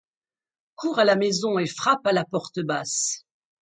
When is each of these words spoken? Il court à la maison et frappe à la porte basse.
Il 0.03 0.73
court 0.77 0.97
à 0.97 1.05
la 1.05 1.15
maison 1.15 1.59
et 1.59 1.67
frappe 1.67 2.07
à 2.07 2.11
la 2.11 2.25
porte 2.25 2.59
basse. 2.61 3.23